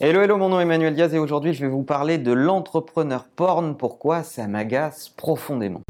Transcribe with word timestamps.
Hello, 0.00 0.22
hello, 0.22 0.36
mon 0.36 0.48
nom 0.48 0.58
est 0.58 0.64
Emmanuel 0.64 0.92
Diaz 0.96 1.14
et 1.14 1.20
aujourd'hui 1.20 1.54
je 1.54 1.64
vais 1.64 1.70
vous 1.70 1.84
parler 1.84 2.18
de 2.18 2.32
l'entrepreneur 2.32 3.26
porn, 3.28 3.76
pourquoi 3.76 4.24
ça 4.24 4.48
m'agace 4.48 5.08
profondément. 5.08 5.82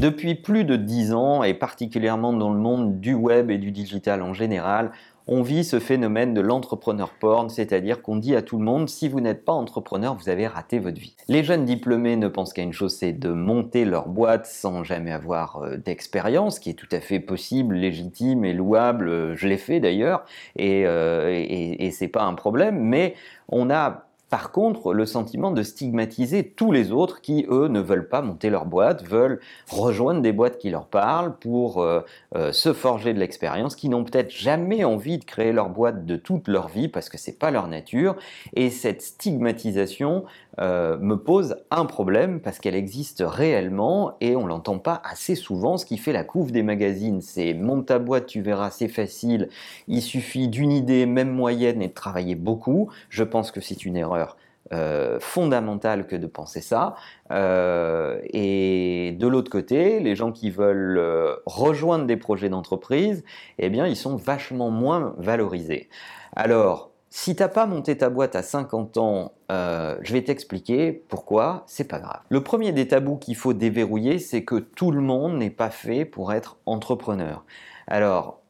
Depuis 0.00 0.34
plus 0.34 0.64
de 0.64 0.74
10 0.74 1.14
ans, 1.14 1.44
et 1.44 1.54
particulièrement 1.54 2.32
dans 2.32 2.52
le 2.52 2.58
monde 2.58 2.98
du 2.98 3.14
web 3.14 3.52
et 3.52 3.58
du 3.58 3.70
digital 3.70 4.22
en 4.22 4.34
général, 4.34 4.90
on 5.26 5.42
vit 5.42 5.64
ce 5.64 5.78
phénomène 5.78 6.34
de 6.34 6.40
l'entrepreneur 6.40 7.10
porn, 7.10 7.48
c'est-à-dire 7.48 8.02
qu'on 8.02 8.16
dit 8.16 8.36
à 8.36 8.42
tout 8.42 8.58
le 8.58 8.64
monde, 8.64 8.88
si 8.88 9.08
vous 9.08 9.20
n'êtes 9.20 9.44
pas 9.44 9.52
entrepreneur, 9.52 10.14
vous 10.14 10.28
avez 10.28 10.46
raté 10.46 10.78
votre 10.78 11.00
vie. 11.00 11.16
Les 11.28 11.42
jeunes 11.42 11.64
diplômés 11.64 12.16
ne 12.16 12.28
pensent 12.28 12.52
qu'à 12.52 12.62
une 12.62 12.72
chose, 12.72 12.94
c'est 12.94 13.12
de 13.12 13.30
monter 13.30 13.84
leur 13.84 14.08
boîte 14.08 14.46
sans 14.46 14.84
jamais 14.84 15.12
avoir 15.12 15.62
euh, 15.62 15.76
d'expérience, 15.76 16.58
qui 16.58 16.70
est 16.70 16.74
tout 16.74 16.88
à 16.92 17.00
fait 17.00 17.20
possible, 17.20 17.74
légitime 17.74 18.44
et 18.44 18.52
louable. 18.52 19.08
Euh, 19.08 19.34
je 19.36 19.48
l'ai 19.48 19.56
fait 19.56 19.80
d'ailleurs, 19.80 20.24
et, 20.56 20.86
euh, 20.86 21.30
et, 21.30 21.86
et 21.86 21.90
c'est 21.90 22.08
pas 22.08 22.24
un 22.24 22.34
problème, 22.34 22.78
mais 22.78 23.14
on 23.48 23.70
a 23.70 24.06
par 24.34 24.50
contre, 24.50 24.94
le 24.94 25.06
sentiment 25.06 25.52
de 25.52 25.62
stigmatiser 25.62 26.42
tous 26.42 26.72
les 26.72 26.90
autres 26.90 27.20
qui, 27.20 27.46
eux, 27.48 27.68
ne 27.68 27.78
veulent 27.78 28.08
pas 28.08 28.20
monter 28.20 28.50
leur 28.50 28.66
boîte, 28.66 29.04
veulent 29.04 29.38
rejoindre 29.70 30.22
des 30.22 30.32
boîtes 30.32 30.58
qui 30.58 30.70
leur 30.70 30.86
parlent 30.86 31.36
pour 31.36 31.80
euh, 31.80 32.00
euh, 32.34 32.50
se 32.50 32.72
forger 32.72 33.14
de 33.14 33.20
l'expérience, 33.20 33.76
qui 33.76 33.88
n'ont 33.88 34.02
peut-être 34.02 34.32
jamais 34.32 34.82
envie 34.82 35.18
de 35.18 35.24
créer 35.24 35.52
leur 35.52 35.68
boîte 35.68 36.04
de 36.04 36.16
toute 36.16 36.48
leur 36.48 36.66
vie 36.66 36.88
parce 36.88 37.08
que 37.08 37.16
c'est 37.16 37.38
pas 37.38 37.52
leur 37.52 37.68
nature. 37.68 38.16
Et 38.56 38.70
cette 38.70 39.02
stigmatisation 39.02 40.24
euh, 40.60 40.96
me 40.98 41.16
pose 41.16 41.56
un 41.70 41.84
problème 41.84 42.40
parce 42.40 42.58
qu'elle 42.58 42.74
existe 42.74 43.24
réellement 43.26 44.16
et 44.20 44.36
on 44.36 44.46
l'entend 44.46 44.78
pas 44.78 45.02
assez 45.04 45.34
souvent. 45.34 45.76
Ce 45.76 45.86
qui 45.86 45.98
fait 45.98 46.12
la 46.12 46.24
couve 46.24 46.52
des 46.52 46.62
magazines, 46.62 47.20
c'est 47.20 47.54
monte 47.54 47.86
ta 47.86 47.98
boîte, 47.98 48.26
tu 48.26 48.40
verras, 48.40 48.70
c'est 48.70 48.88
facile. 48.88 49.48
Il 49.88 50.02
suffit 50.02 50.48
d'une 50.48 50.72
idée, 50.72 51.06
même 51.06 51.30
moyenne, 51.30 51.82
et 51.82 51.88
de 51.88 51.92
travailler 51.92 52.34
beaucoup. 52.34 52.90
Je 53.08 53.24
pense 53.24 53.50
que 53.50 53.60
c'est 53.60 53.84
une 53.84 53.96
erreur 53.96 54.36
euh, 54.72 55.18
fondamental 55.20 56.06
que 56.06 56.16
de 56.16 56.26
penser 56.26 56.60
ça. 56.60 56.94
Euh, 57.32 58.20
et 58.32 59.16
de 59.18 59.26
l'autre 59.26 59.50
côté, 59.50 60.00
les 60.00 60.14
gens 60.14 60.32
qui 60.32 60.50
veulent 60.50 61.02
rejoindre 61.46 62.06
des 62.06 62.16
projets 62.16 62.48
d'entreprise, 62.48 63.24
eh 63.58 63.70
bien, 63.70 63.86
ils 63.86 63.96
sont 63.96 64.16
vachement 64.16 64.70
moins 64.70 65.14
valorisés. 65.18 65.88
Alors, 66.36 66.93
si 67.16 67.36
t'as 67.36 67.46
pas 67.46 67.66
monté 67.66 67.96
ta 67.96 68.10
boîte 68.10 68.34
à 68.34 68.42
50 68.42 68.96
ans, 68.96 69.34
je 69.48 70.12
vais 70.12 70.24
t'expliquer 70.24 70.92
pourquoi, 70.92 71.62
c'est 71.68 71.86
pas 71.86 72.00
grave. 72.00 72.18
Le 72.28 72.42
premier 72.42 72.72
des 72.72 72.88
tabous 72.88 73.18
qu'il 73.18 73.36
faut 73.36 73.52
déverrouiller, 73.52 74.18
c'est 74.18 74.42
que 74.42 74.56
tout 74.56 74.90
le 74.90 75.00
monde 75.00 75.38
n'est 75.38 75.48
pas 75.48 75.70
fait 75.70 76.04
pour 76.04 76.32
être 76.32 76.56
entrepreneur. 76.66 77.44
Alors, 77.86 78.40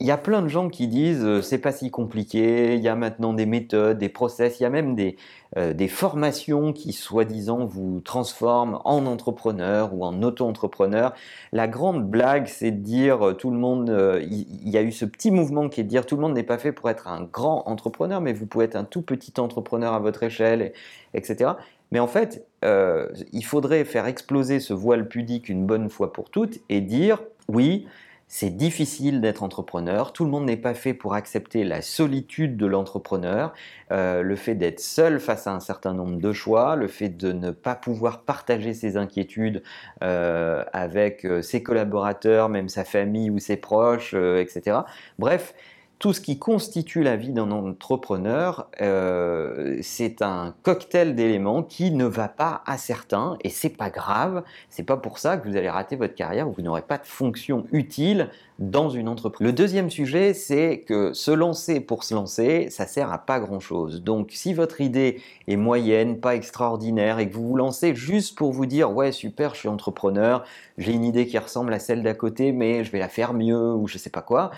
il 0.00 0.06
y 0.06 0.12
a 0.12 0.16
plein 0.16 0.42
de 0.42 0.48
gens 0.48 0.68
qui 0.68 0.86
disent 0.86 1.24
euh, 1.24 1.42
c'est 1.42 1.58
pas 1.58 1.72
si 1.72 1.90
compliqué, 1.90 2.76
il 2.76 2.80
y 2.80 2.88
a 2.88 2.94
maintenant 2.94 3.32
des 3.32 3.46
méthodes, 3.46 3.98
des 3.98 4.08
process, 4.08 4.60
il 4.60 4.62
y 4.62 4.66
a 4.66 4.70
même 4.70 4.94
des, 4.94 5.16
euh, 5.56 5.72
des 5.72 5.88
formations 5.88 6.72
qui 6.72 6.92
soi-disant 6.92 7.64
vous 7.64 8.00
transforment 8.00 8.78
en 8.84 9.06
entrepreneur 9.06 9.92
ou 9.92 10.04
en 10.04 10.22
auto-entrepreneur. 10.22 11.14
La 11.52 11.66
grande 11.66 12.08
blague 12.08 12.46
c'est 12.46 12.70
de 12.70 12.80
dire 12.80 13.28
euh, 13.28 13.32
tout 13.34 13.50
le 13.50 13.58
monde, 13.58 13.88
il 14.22 14.68
y, 14.68 14.78
a 14.78 14.82
eu 14.82 14.92
ce 14.92 15.04
petit 15.04 15.32
mouvement 15.32 15.68
qui 15.68 15.80
est 15.80 15.84
de 15.84 15.88
dire 15.88 16.06
tout 16.06 16.14
le 16.14 16.22
monde 16.22 16.34
n'est 16.34 16.44
pas 16.44 16.58
fait 16.58 16.72
pour 16.72 16.88
être 16.90 17.08
un 17.08 17.24
grand 17.24 17.64
entrepreneur, 17.66 18.20
mais 18.20 18.32
vous 18.32 18.46
pouvez 18.46 18.66
être 18.66 18.76
un 18.76 18.84
tout 18.84 19.02
petit 19.02 19.32
entrepreneur 19.38 19.94
à 19.94 19.98
votre 19.98 20.22
échelle, 20.22 20.72
etc. 21.12 21.52
Mais 21.90 21.98
en 21.98 22.06
fait, 22.06 22.46
il 22.62 23.44
faudrait 23.44 23.84
faire 23.84 24.06
exploser 24.06 24.60
ce 24.60 24.74
voile 24.74 25.08
pudique 25.08 25.48
une 25.48 25.66
bonne 25.66 25.88
fois 25.88 26.12
pour 26.12 26.30
toutes 26.30 26.58
et 26.68 26.80
dire 26.80 27.22
oui, 27.48 27.86
c'est 28.28 28.50
difficile 28.50 29.22
d'être 29.22 29.42
entrepreneur, 29.42 30.12
tout 30.12 30.24
le 30.24 30.30
monde 30.30 30.44
n'est 30.44 30.58
pas 30.58 30.74
fait 30.74 30.92
pour 30.92 31.14
accepter 31.14 31.64
la 31.64 31.80
solitude 31.80 32.58
de 32.58 32.66
l'entrepreneur, 32.66 33.54
euh, 33.90 34.22
le 34.22 34.36
fait 34.36 34.54
d'être 34.54 34.80
seul 34.80 35.18
face 35.18 35.46
à 35.46 35.52
un 35.52 35.60
certain 35.60 35.94
nombre 35.94 36.20
de 36.20 36.32
choix, 36.34 36.76
le 36.76 36.88
fait 36.88 37.08
de 37.08 37.32
ne 37.32 37.50
pas 37.50 37.74
pouvoir 37.74 38.20
partager 38.20 38.74
ses 38.74 38.98
inquiétudes 38.98 39.62
euh, 40.02 40.62
avec 40.74 41.24
euh, 41.24 41.40
ses 41.40 41.62
collaborateurs, 41.62 42.50
même 42.50 42.68
sa 42.68 42.84
famille 42.84 43.30
ou 43.30 43.38
ses 43.38 43.56
proches, 43.56 44.12
etc. 44.12 44.80
Bref, 45.18 45.54
tout 45.98 46.12
ce 46.12 46.20
qui 46.20 46.38
constitue 46.38 47.02
la 47.02 47.16
vie 47.16 47.30
d'un 47.30 47.50
entrepreneur, 47.50 48.68
euh, 48.80 49.78
c'est 49.82 50.22
un 50.22 50.54
cocktail 50.62 51.16
d'éléments 51.16 51.64
qui 51.64 51.90
ne 51.90 52.04
va 52.04 52.28
pas 52.28 52.62
à 52.66 52.78
certains 52.78 53.36
et 53.42 53.48
c'est 53.48 53.68
pas 53.68 53.90
grave. 53.90 54.44
C'est 54.70 54.84
pas 54.84 54.96
pour 54.96 55.18
ça 55.18 55.36
que 55.36 55.48
vous 55.48 55.56
allez 55.56 55.68
rater 55.68 55.96
votre 55.96 56.14
carrière 56.14 56.48
ou 56.48 56.52
vous 56.52 56.62
n'aurez 56.62 56.82
pas 56.82 56.98
de 56.98 57.06
fonction 57.06 57.66
utile 57.72 58.30
dans 58.60 58.90
une 58.90 59.08
entreprise. 59.08 59.44
Le 59.44 59.52
deuxième 59.52 59.90
sujet, 59.90 60.34
c'est 60.34 60.84
que 60.86 61.12
se 61.12 61.32
lancer 61.32 61.80
pour 61.80 62.04
se 62.04 62.14
lancer, 62.14 62.70
ça 62.70 62.86
sert 62.86 63.12
à 63.12 63.18
pas 63.18 63.40
grand 63.40 63.60
chose. 63.60 64.02
Donc, 64.02 64.30
si 64.32 64.54
votre 64.54 64.80
idée 64.80 65.20
est 65.48 65.56
moyenne, 65.56 66.20
pas 66.20 66.36
extraordinaire 66.36 67.18
et 67.18 67.28
que 67.28 67.34
vous 67.34 67.48
vous 67.48 67.56
lancez 67.56 67.94
juste 67.96 68.36
pour 68.36 68.52
vous 68.52 68.66
dire 68.66 68.92
ouais 68.92 69.10
super, 69.10 69.54
je 69.54 69.60
suis 69.60 69.68
entrepreneur, 69.68 70.44
j'ai 70.76 70.92
une 70.92 71.04
idée 71.04 71.26
qui 71.26 71.38
ressemble 71.38 71.72
à 71.72 71.80
celle 71.80 72.04
d'à 72.04 72.14
côté, 72.14 72.52
mais 72.52 72.84
je 72.84 72.92
vais 72.92 73.00
la 73.00 73.08
faire 73.08 73.34
mieux 73.34 73.72
ou 73.74 73.88
je 73.88 73.98
sais 73.98 74.10
pas 74.10 74.22
quoi 74.22 74.52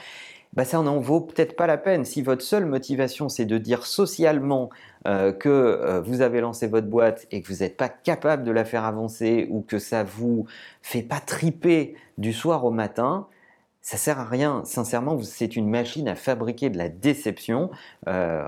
bah 0.54 0.64
ça 0.64 0.82
n'en 0.82 0.98
vaut 0.98 1.20
peut-être 1.20 1.54
pas 1.56 1.66
la 1.66 1.78
peine. 1.78 2.04
Si 2.04 2.22
votre 2.22 2.42
seule 2.42 2.66
motivation 2.66 3.28
c'est 3.28 3.44
de 3.44 3.58
dire 3.58 3.86
socialement 3.86 4.70
euh, 5.06 5.32
que 5.32 5.48
euh, 5.48 6.00
vous 6.00 6.20
avez 6.22 6.40
lancé 6.40 6.66
votre 6.66 6.88
boîte 6.88 7.26
et 7.30 7.40
que 7.42 7.48
vous 7.52 7.60
n'êtes 7.60 7.76
pas 7.76 7.88
capable 7.88 8.44
de 8.44 8.50
la 8.50 8.64
faire 8.64 8.84
avancer 8.84 9.46
ou 9.50 9.62
que 9.62 9.78
ça 9.78 10.04
vous 10.04 10.46
fait 10.82 11.02
pas 11.02 11.20
triper 11.20 11.94
du 12.18 12.32
soir 12.32 12.64
au 12.64 12.70
matin, 12.70 13.26
ça 13.82 13.96
sert 13.96 14.18
à 14.18 14.24
rien. 14.24 14.62
Sincèrement, 14.64 15.18
c'est 15.22 15.56
une 15.56 15.68
machine 15.68 16.08
à 16.08 16.14
fabriquer 16.14 16.70
de 16.70 16.78
la 16.78 16.88
déception. 16.88 17.70
Euh, 18.08 18.42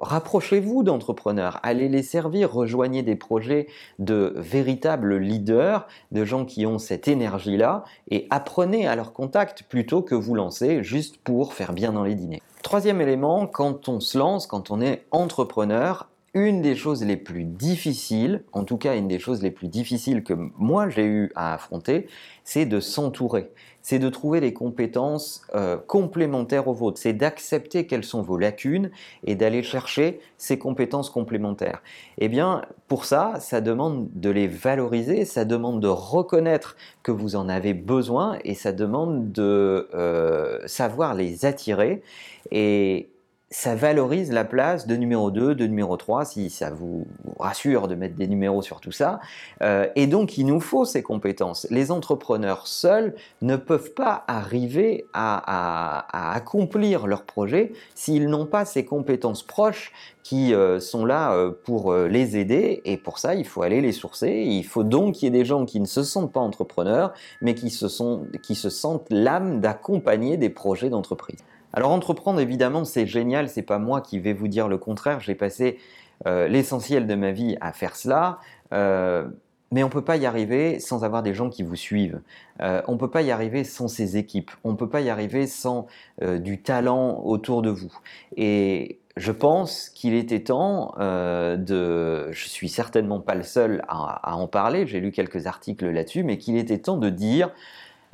rapprochez-vous 0.00 0.82
d'entrepreneurs, 0.82 1.60
allez 1.62 1.88
les 1.88 2.02
servir, 2.02 2.52
rejoignez 2.52 3.02
des 3.02 3.16
projets 3.16 3.68
de 3.98 4.34
véritables 4.36 5.16
leaders, 5.16 5.86
de 6.12 6.24
gens 6.24 6.44
qui 6.44 6.66
ont 6.66 6.78
cette 6.78 7.08
énergie-là, 7.08 7.84
et 8.10 8.26
apprenez 8.30 8.88
à 8.88 8.96
leur 8.96 9.12
contact 9.12 9.62
plutôt 9.62 10.02
que 10.02 10.14
vous 10.14 10.34
lancer 10.34 10.82
juste 10.82 11.18
pour 11.18 11.54
faire 11.54 11.72
bien 11.72 11.92
dans 11.92 12.04
les 12.04 12.14
dîners. 12.14 12.42
Troisième 12.62 13.00
élément, 13.00 13.46
quand 13.46 13.88
on 13.88 14.00
se 14.00 14.18
lance, 14.18 14.46
quand 14.46 14.70
on 14.70 14.80
est 14.80 15.04
entrepreneur, 15.10 16.08
une 16.34 16.62
des 16.62 16.74
choses 16.74 17.04
les 17.04 17.16
plus 17.16 17.44
difficiles, 17.44 18.42
en 18.52 18.64
tout 18.64 18.76
cas 18.76 18.96
une 18.96 19.06
des 19.06 19.20
choses 19.20 19.40
les 19.40 19.52
plus 19.52 19.68
difficiles 19.68 20.24
que 20.24 20.34
moi 20.58 20.88
j'ai 20.88 21.04
eu 21.04 21.30
à 21.36 21.54
affronter, 21.54 22.08
c'est 22.42 22.66
de 22.66 22.80
s'entourer. 22.80 23.50
C'est 23.82 23.98
de 23.98 24.08
trouver 24.08 24.40
les 24.40 24.54
compétences 24.54 25.42
euh, 25.54 25.76
complémentaires 25.76 26.68
aux 26.68 26.72
vôtres. 26.72 26.98
C'est 26.98 27.12
d'accepter 27.12 27.86
quelles 27.86 28.02
sont 28.02 28.22
vos 28.22 28.38
lacunes 28.38 28.90
et 29.24 29.34
d'aller 29.34 29.62
chercher 29.62 30.20
ces 30.38 30.58
compétences 30.58 31.10
complémentaires. 31.10 31.82
Eh 32.16 32.28
bien, 32.28 32.62
pour 32.88 33.04
ça, 33.04 33.34
ça 33.40 33.60
demande 33.60 34.08
de 34.14 34.30
les 34.30 34.48
valoriser, 34.48 35.26
ça 35.26 35.44
demande 35.44 35.80
de 35.80 35.88
reconnaître 35.88 36.76
que 37.02 37.12
vous 37.12 37.36
en 37.36 37.48
avez 37.50 37.74
besoin 37.74 38.38
et 38.42 38.54
ça 38.54 38.72
demande 38.72 39.32
de 39.32 39.88
euh, 39.94 40.66
savoir 40.66 41.14
les 41.14 41.44
attirer. 41.44 42.02
Et, 42.50 43.10
ça 43.54 43.76
valorise 43.76 44.32
la 44.32 44.44
place 44.44 44.88
de 44.88 44.96
numéro 44.96 45.30
2, 45.30 45.54
de 45.54 45.66
numéro 45.68 45.96
3, 45.96 46.24
si 46.24 46.50
ça 46.50 46.70
vous 46.70 47.06
rassure 47.38 47.86
de 47.86 47.94
mettre 47.94 48.16
des 48.16 48.26
numéros 48.26 48.62
sur 48.62 48.80
tout 48.80 48.90
ça. 48.90 49.20
Euh, 49.62 49.86
et 49.94 50.08
donc, 50.08 50.36
il 50.36 50.46
nous 50.46 50.58
faut 50.58 50.84
ces 50.84 51.04
compétences. 51.04 51.64
Les 51.70 51.92
entrepreneurs 51.92 52.66
seuls 52.66 53.14
ne 53.42 53.54
peuvent 53.54 53.92
pas 53.92 54.24
arriver 54.26 55.06
à, 55.12 56.34
accomplir 56.34 57.06
leur 57.06 57.22
projet 57.22 57.72
s'ils 57.94 58.28
n'ont 58.28 58.46
pas 58.46 58.64
ces 58.64 58.84
compétences 58.84 59.44
proches 59.44 59.92
qui 60.24 60.52
euh, 60.52 60.80
sont 60.80 61.04
là 61.04 61.32
euh, 61.34 61.52
pour 61.64 61.94
les 61.94 62.36
aider. 62.36 62.82
Et 62.84 62.96
pour 62.96 63.20
ça, 63.20 63.36
il 63.36 63.46
faut 63.46 63.62
aller 63.62 63.80
les 63.80 63.92
sourcer. 63.92 64.42
Il 64.44 64.64
faut 64.64 64.82
donc 64.82 65.14
qu'il 65.14 65.26
y 65.26 65.28
ait 65.28 65.38
des 65.38 65.44
gens 65.44 65.64
qui 65.64 65.78
ne 65.78 65.86
se 65.86 66.02
sentent 66.02 66.32
pas 66.32 66.40
entrepreneurs, 66.40 67.12
mais 67.40 67.54
qui 67.54 67.70
se, 67.70 67.86
sont, 67.86 68.26
qui 68.42 68.56
se 68.56 68.68
sentent 68.68 69.06
l'âme 69.10 69.60
d'accompagner 69.60 70.38
des 70.38 70.50
projets 70.50 70.90
d'entreprise. 70.90 71.38
Alors 71.74 71.90
entreprendre, 71.90 72.38
évidemment, 72.38 72.84
c'est 72.84 73.06
génial, 73.06 73.48
c'est 73.48 73.62
pas 73.62 73.80
moi 73.80 74.00
qui 74.00 74.20
vais 74.20 74.32
vous 74.32 74.46
dire 74.46 74.68
le 74.68 74.78
contraire, 74.78 75.18
j'ai 75.18 75.34
passé 75.34 75.78
euh, 76.26 76.46
l'essentiel 76.46 77.08
de 77.08 77.16
ma 77.16 77.32
vie 77.32 77.56
à 77.60 77.72
faire 77.72 77.96
cela. 77.96 78.38
Euh, 78.72 79.26
mais 79.72 79.82
on 79.82 79.88
ne 79.88 79.92
peut 79.92 80.04
pas 80.04 80.16
y 80.16 80.24
arriver 80.24 80.78
sans 80.78 81.04
avoir 81.04 81.24
des 81.24 81.34
gens 81.34 81.50
qui 81.50 81.64
vous 81.64 81.74
suivent. 81.74 82.20
Euh, 82.60 82.80
on 82.86 82.92
ne 82.92 82.96
peut 82.96 83.10
pas 83.10 83.22
y 83.22 83.32
arriver 83.32 83.64
sans 83.64 83.88
ces 83.88 84.16
équipes. 84.16 84.52
On 84.62 84.70
ne 84.70 84.76
peut 84.76 84.88
pas 84.88 85.00
y 85.00 85.10
arriver 85.10 85.48
sans 85.48 85.88
du 86.22 86.62
talent 86.62 87.20
autour 87.24 87.60
de 87.60 87.70
vous. 87.70 87.92
Et 88.36 89.00
je 89.16 89.32
pense 89.32 89.88
qu'il 89.90 90.14
était 90.14 90.44
temps 90.44 90.94
de... 90.98 92.30
Je 92.30 92.48
suis 92.48 92.68
certainement 92.68 93.18
pas 93.18 93.34
le 93.34 93.42
seul 93.42 93.82
à 93.88 94.36
en 94.36 94.46
parler, 94.46 94.86
j'ai 94.86 95.00
lu 95.00 95.10
quelques 95.10 95.48
articles 95.48 95.88
là-dessus, 95.90 96.22
mais 96.22 96.38
qu'il 96.38 96.56
était 96.56 96.78
temps 96.78 96.98
de 96.98 97.10
dire 97.10 97.50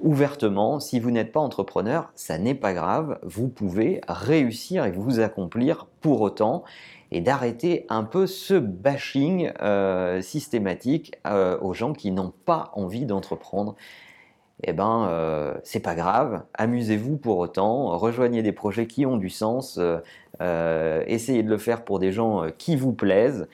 ouvertement, 0.02 0.80
si 0.80 1.00
vous 1.00 1.10
n'êtes 1.10 1.32
pas 1.32 1.40
entrepreneur, 1.40 2.10
ça 2.14 2.38
n'est 2.38 2.54
pas 2.54 2.72
grave, 2.72 3.18
vous 3.22 3.48
pouvez 3.48 4.00
réussir 4.08 4.84
et 4.84 4.90
vous 4.90 5.20
accomplir 5.20 5.86
pour 6.00 6.20
autant 6.20 6.64
et 7.12 7.20
d'arrêter 7.20 7.86
un 7.88 8.04
peu 8.04 8.26
ce 8.26 8.54
bashing 8.54 9.52
euh, 9.60 10.22
systématique 10.22 11.14
euh, 11.26 11.58
aux 11.60 11.74
gens 11.74 11.92
qui 11.92 12.12
n'ont 12.12 12.32
pas 12.44 12.70
envie 12.74 13.04
d'entreprendre. 13.04 13.74
Eh 14.62 14.72
ben, 14.72 15.06
euh, 15.08 15.54
c'est 15.64 15.80
pas 15.80 15.94
grave, 15.94 16.42
amusez-vous 16.54 17.16
pour 17.16 17.38
autant, 17.38 17.96
rejoignez 17.96 18.42
des 18.42 18.52
projets 18.52 18.86
qui 18.86 19.06
ont 19.06 19.16
du 19.16 19.30
sens, 19.30 19.80
essayez 20.38 21.42
de 21.42 21.48
le 21.48 21.58
faire 21.58 21.82
pour 21.82 21.98
des 21.98 22.12
gens 22.12 22.44
qui 22.58 22.76
vous 22.76 22.92
plaisent, 22.92 23.48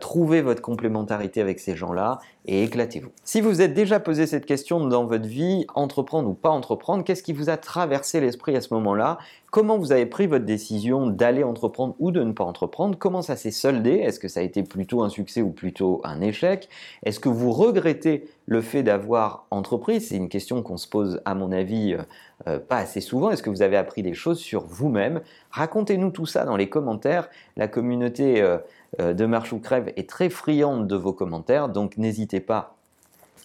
trouvez 0.00 0.40
votre 0.40 0.62
complémentarité 0.62 1.40
avec 1.40 1.60
ces 1.60 1.76
gens-là 1.76 2.20
et 2.46 2.64
éclatez-vous. 2.64 3.10
Si 3.22 3.42
vous 3.42 3.60
êtes 3.60 3.74
déjà 3.74 4.00
posé 4.00 4.26
cette 4.26 4.46
question 4.46 4.86
dans 4.86 5.04
votre 5.04 5.26
vie, 5.26 5.66
entreprendre 5.74 6.30
ou 6.30 6.34
pas 6.34 6.48
entreprendre, 6.48 7.04
qu'est-ce 7.04 7.22
qui 7.22 7.34
vous 7.34 7.50
a 7.50 7.58
traversé 7.58 8.20
l'esprit 8.20 8.56
à 8.56 8.62
ce 8.62 8.72
moment-là? 8.72 9.18
Comment 9.50 9.78
vous 9.78 9.92
avez 9.92 10.04
pris 10.04 10.26
votre 10.26 10.44
décision 10.44 11.06
d'aller 11.06 11.42
entreprendre 11.42 11.94
ou 11.98 12.10
de 12.10 12.22
ne 12.22 12.32
pas 12.32 12.44
entreprendre? 12.44 12.98
Comment 12.98 13.22
ça 13.22 13.34
s'est 13.34 13.50
soldé? 13.50 13.92
Est-ce 13.92 14.20
que 14.20 14.28
ça 14.28 14.40
a 14.40 14.42
été 14.42 14.62
plutôt 14.62 15.02
un 15.02 15.08
succès 15.08 15.40
ou 15.40 15.50
plutôt 15.50 16.02
un 16.04 16.20
échec? 16.20 16.68
Est-ce 17.02 17.18
que 17.18 17.30
vous 17.30 17.50
regrettez 17.50 18.28
le 18.44 18.60
fait 18.60 18.82
d'avoir 18.82 19.46
entrepris? 19.50 20.02
C'est 20.02 20.16
une 20.16 20.28
question 20.28 20.62
qu'on 20.62 20.76
se 20.76 20.86
pose 20.86 21.22
à 21.24 21.34
mon 21.34 21.50
avis 21.50 21.94
euh, 21.94 22.02
euh, 22.46 22.58
pas 22.58 22.76
assez 22.76 23.00
souvent. 23.00 23.30
Est-ce 23.30 23.42
que 23.42 23.48
vous 23.48 23.62
avez 23.62 23.78
appris 23.78 24.02
des 24.02 24.12
choses 24.12 24.38
sur 24.38 24.66
vous-même? 24.66 25.22
Racontez-nous 25.50 26.10
tout 26.10 26.26
ça 26.26 26.44
dans 26.44 26.56
les 26.56 26.68
commentaires. 26.68 27.30
La 27.56 27.68
communauté 27.68 28.42
euh, 28.42 28.58
de 28.98 29.26
Marche 29.26 29.52
ou 29.52 29.58
Crève 29.58 29.92
est 29.96 30.08
très 30.08 30.28
friande 30.28 30.86
de 30.86 30.96
vos 30.96 31.12
commentaires, 31.12 31.68
donc 31.68 31.96
n'hésitez 31.98 32.40
pas 32.40 32.74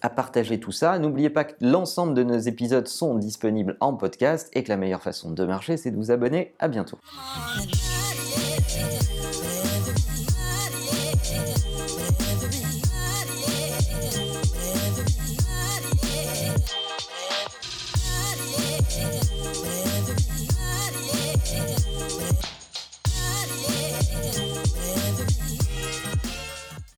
à 0.03 0.09
partager 0.09 0.59
tout 0.59 0.73
ça. 0.73 0.99
N'oubliez 0.99 1.29
pas 1.29 1.45
que 1.45 1.53
l'ensemble 1.61 2.13
de 2.13 2.23
nos 2.23 2.37
épisodes 2.37 2.87
sont 2.87 3.15
disponibles 3.15 3.77
en 3.79 3.93
podcast 3.93 4.49
et 4.53 4.63
que 4.63 4.69
la 4.69 4.77
meilleure 4.77 5.01
façon 5.01 5.31
de 5.31 5.45
marcher, 5.45 5.77
c'est 5.77 5.91
de 5.91 5.95
vous 5.95 6.11
abonner. 6.11 6.53
À 6.59 6.67
bientôt. 6.67 6.97